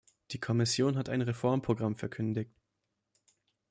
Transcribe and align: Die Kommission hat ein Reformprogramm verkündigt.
Die 0.31 0.39
Kommission 0.39 0.97
hat 0.97 1.09
ein 1.09 1.21
Reformprogramm 1.21 1.95
verkündigt. 1.95 2.49